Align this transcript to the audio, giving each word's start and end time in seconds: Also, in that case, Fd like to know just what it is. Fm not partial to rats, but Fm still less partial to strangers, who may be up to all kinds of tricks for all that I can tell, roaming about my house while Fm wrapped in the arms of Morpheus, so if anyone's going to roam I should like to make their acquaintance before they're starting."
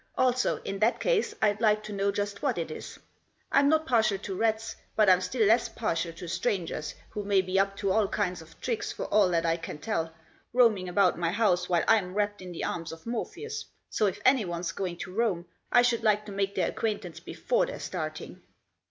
Also, 0.17 0.59
in 0.63 0.79
that 0.79 0.99
case, 0.99 1.35
Fd 1.35 1.59
like 1.59 1.83
to 1.83 1.93
know 1.93 2.11
just 2.11 2.41
what 2.41 2.57
it 2.57 2.71
is. 2.71 2.97
Fm 3.53 3.67
not 3.67 3.85
partial 3.85 4.17
to 4.17 4.35
rats, 4.35 4.75
but 4.95 5.07
Fm 5.07 5.21
still 5.21 5.45
less 5.45 5.69
partial 5.69 6.11
to 6.13 6.27
strangers, 6.27 6.95
who 7.11 7.23
may 7.23 7.39
be 7.39 7.59
up 7.59 7.77
to 7.77 7.91
all 7.91 8.07
kinds 8.07 8.41
of 8.41 8.59
tricks 8.61 8.91
for 8.91 9.05
all 9.13 9.29
that 9.29 9.45
I 9.45 9.57
can 9.57 9.77
tell, 9.77 10.11
roaming 10.53 10.89
about 10.89 11.19
my 11.19 11.29
house 11.29 11.69
while 11.69 11.83
Fm 11.83 12.15
wrapped 12.15 12.41
in 12.41 12.51
the 12.51 12.63
arms 12.63 12.91
of 12.91 13.05
Morpheus, 13.05 13.65
so 13.91 14.07
if 14.07 14.19
anyone's 14.25 14.71
going 14.71 14.97
to 14.97 15.13
roam 15.13 15.45
I 15.71 15.83
should 15.83 16.01
like 16.01 16.25
to 16.25 16.31
make 16.31 16.55
their 16.55 16.69
acquaintance 16.71 17.19
before 17.19 17.67
they're 17.67 17.79
starting." 17.79 18.41